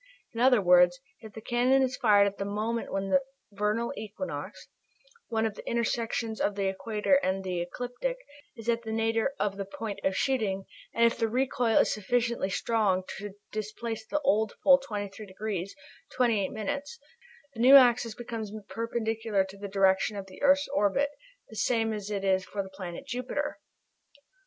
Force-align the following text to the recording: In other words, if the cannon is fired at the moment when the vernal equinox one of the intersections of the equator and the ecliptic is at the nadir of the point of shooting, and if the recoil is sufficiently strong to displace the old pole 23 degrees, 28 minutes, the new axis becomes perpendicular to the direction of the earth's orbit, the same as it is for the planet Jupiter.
In 0.33 0.39
other 0.39 0.63
words, 0.63 0.99
if 1.19 1.33
the 1.33 1.41
cannon 1.41 1.83
is 1.83 1.95
fired 1.95 2.25
at 2.25 2.39
the 2.39 2.43
moment 2.43 2.91
when 2.91 3.09
the 3.09 3.21
vernal 3.51 3.93
equinox 3.95 4.67
one 5.27 5.45
of 5.45 5.53
the 5.53 5.69
intersections 5.69 6.41
of 6.41 6.55
the 6.55 6.65
equator 6.67 7.17
and 7.21 7.43
the 7.43 7.61
ecliptic 7.61 8.17
is 8.57 8.67
at 8.67 8.81
the 8.81 8.91
nadir 8.91 9.35
of 9.39 9.57
the 9.57 9.63
point 9.65 9.99
of 10.03 10.17
shooting, 10.17 10.65
and 10.91 11.05
if 11.05 11.19
the 11.19 11.27
recoil 11.29 11.77
is 11.77 11.93
sufficiently 11.93 12.49
strong 12.49 13.03
to 13.19 13.35
displace 13.51 14.03
the 14.07 14.19
old 14.21 14.55
pole 14.63 14.79
23 14.79 15.23
degrees, 15.27 15.75
28 16.15 16.49
minutes, 16.49 16.97
the 17.53 17.59
new 17.61 17.75
axis 17.75 18.15
becomes 18.15 18.51
perpendicular 18.69 19.43
to 19.43 19.55
the 19.55 19.67
direction 19.67 20.17
of 20.17 20.25
the 20.25 20.41
earth's 20.41 20.67
orbit, 20.69 21.11
the 21.49 21.55
same 21.55 21.93
as 21.93 22.09
it 22.09 22.23
is 22.23 22.43
for 22.43 22.63
the 22.63 22.69
planet 22.69 23.05
Jupiter. 23.05 23.59